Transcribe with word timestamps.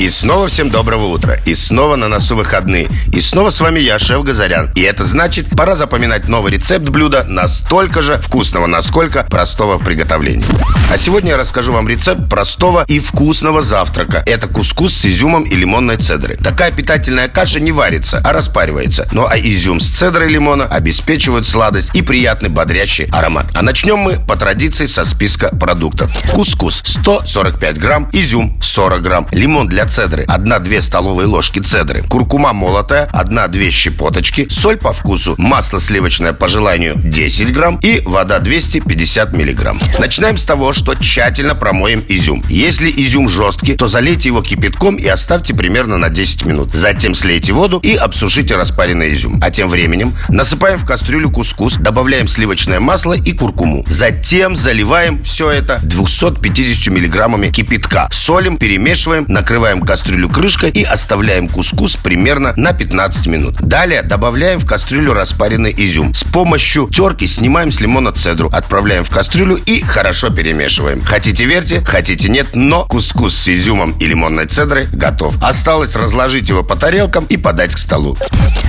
И 0.00 0.08
снова 0.08 0.48
всем 0.48 0.70
доброго 0.70 1.08
утра. 1.08 1.36
И 1.44 1.54
снова 1.54 1.94
на 1.94 2.08
носу 2.08 2.34
выходные. 2.34 2.88
И 3.12 3.20
снова 3.20 3.50
с 3.50 3.60
вами 3.60 3.80
я, 3.80 3.98
шеф 3.98 4.22
Газарян. 4.22 4.70
И 4.74 4.80
это 4.80 5.04
значит, 5.04 5.50
пора 5.50 5.74
запоминать 5.74 6.26
новый 6.26 6.52
рецепт 6.52 6.88
блюда 6.88 7.26
настолько 7.28 8.00
же 8.00 8.16
вкусного, 8.16 8.64
насколько 8.64 9.24
простого 9.24 9.76
в 9.76 9.84
приготовлении. 9.84 10.46
А 10.90 10.96
сегодня 10.96 11.32
я 11.32 11.36
расскажу 11.36 11.74
вам 11.74 11.86
рецепт 11.86 12.30
простого 12.30 12.86
и 12.88 12.98
вкусного 12.98 13.60
завтрака. 13.60 14.22
Это 14.24 14.48
кускус 14.48 14.94
с 14.94 15.04
изюмом 15.04 15.42
и 15.42 15.54
лимонной 15.54 15.98
цедрой. 15.98 16.38
Такая 16.38 16.72
питательная 16.72 17.28
каша 17.28 17.60
не 17.60 17.70
варится, 17.70 18.22
а 18.24 18.32
распаривается. 18.32 19.06
Ну 19.12 19.26
а 19.26 19.38
изюм 19.38 19.80
с 19.80 19.86
цедрой 19.86 20.30
лимона 20.30 20.64
обеспечивают 20.64 21.46
сладость 21.46 21.94
и 21.94 22.00
приятный 22.00 22.48
бодрящий 22.48 23.04
аромат. 23.12 23.48
А 23.52 23.60
начнем 23.60 23.98
мы 23.98 24.14
по 24.16 24.36
традиции 24.36 24.86
со 24.86 25.04
списка 25.04 25.54
продуктов. 25.54 26.10
Кускус 26.32 26.82
145 26.86 27.78
грамм, 27.78 28.08
изюм 28.14 28.58
40 28.62 29.02
грамм, 29.02 29.28
лимон 29.30 29.68
для 29.68 29.89
цедры 29.90 30.24
1-2 30.24 30.80
столовые 30.80 31.26
ложки 31.26 31.58
цедры, 31.58 32.04
куркума 32.08 32.52
молотая 32.52 33.10
1-2 33.12 33.70
щепоточки, 33.70 34.46
соль 34.48 34.76
по 34.76 34.92
вкусу, 34.92 35.34
масло 35.36 35.80
сливочное 35.80 36.32
по 36.32 36.46
желанию 36.46 36.94
10 36.96 37.52
грамм 37.52 37.80
и 37.82 38.00
вода 38.04 38.38
250 38.38 39.32
миллиграмм. 39.32 39.80
Начинаем 39.98 40.36
с 40.36 40.44
того, 40.44 40.72
что 40.72 40.94
тщательно 40.94 41.54
промоем 41.54 42.04
изюм. 42.08 42.44
Если 42.48 42.90
изюм 42.90 43.28
жесткий, 43.28 43.74
то 43.74 43.88
залейте 43.88 44.28
его 44.28 44.42
кипятком 44.42 44.94
и 44.96 45.06
оставьте 45.06 45.54
примерно 45.54 45.98
на 45.98 46.08
10 46.08 46.46
минут. 46.46 46.72
Затем 46.72 47.14
слейте 47.14 47.52
воду 47.52 47.80
и 47.82 47.94
обсушите 47.94 48.54
распаренный 48.54 49.12
изюм. 49.14 49.40
А 49.42 49.50
тем 49.50 49.68
временем 49.68 50.14
насыпаем 50.28 50.78
в 50.78 50.86
кастрюлю 50.86 51.30
кускус, 51.30 51.74
добавляем 51.74 52.28
сливочное 52.28 52.78
масло 52.78 53.14
и 53.14 53.32
куркуму. 53.32 53.84
Затем 53.88 54.54
заливаем 54.54 55.20
все 55.24 55.50
это 55.50 55.80
250 55.82 56.92
миллиграммами 56.94 57.48
кипятка. 57.48 58.08
Солим, 58.12 58.56
перемешиваем, 58.56 59.24
накрываем 59.28 59.79
кастрюлю 59.84 60.28
крышкой 60.28 60.70
и 60.70 60.82
оставляем 60.82 61.48
кускус 61.48 61.96
примерно 61.96 62.52
на 62.56 62.72
15 62.72 63.26
минут. 63.26 63.56
Далее 63.60 64.02
добавляем 64.02 64.58
в 64.58 64.66
кастрюлю 64.66 65.12
распаренный 65.12 65.74
изюм. 65.76 66.14
С 66.14 66.24
помощью 66.24 66.88
терки 66.88 67.26
снимаем 67.26 67.72
с 67.72 67.80
лимона 67.80 68.12
цедру, 68.12 68.48
отправляем 68.52 69.04
в 69.04 69.10
кастрюлю 69.10 69.56
и 69.56 69.82
хорошо 69.82 70.30
перемешиваем. 70.30 71.02
Хотите 71.02 71.44
верьте, 71.44 71.82
хотите 71.84 72.28
нет, 72.28 72.48
но 72.54 72.84
кускус 72.84 73.34
с 73.34 73.48
изюмом 73.48 73.92
и 73.98 74.06
лимонной 74.06 74.46
цедрой 74.46 74.86
готов. 74.92 75.34
Осталось 75.42 75.96
разложить 75.96 76.48
его 76.48 76.62
по 76.62 76.76
тарелкам 76.76 77.24
и 77.26 77.36
подать 77.36 77.74
к 77.74 77.78
столу. 77.78 78.16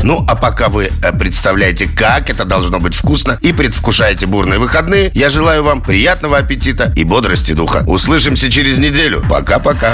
Ну, 0.03 0.25
а 0.27 0.35
пока 0.35 0.69
вы 0.69 0.91
э, 1.03 1.11
представляете, 1.11 1.87
как 1.87 2.29
это 2.29 2.45
должно 2.45 2.79
быть 2.79 2.95
вкусно 2.95 3.37
и 3.41 3.53
предвкушаете 3.53 4.25
бурные 4.25 4.59
выходные, 4.59 5.11
я 5.13 5.29
желаю 5.29 5.63
вам 5.63 5.81
приятного 5.81 6.37
аппетита 6.37 6.91
и 6.95 7.03
бодрости 7.03 7.53
духа. 7.53 7.83
Услышимся 7.87 8.51
через 8.51 8.77
неделю. 8.77 9.23
Пока-пока. 9.29 9.93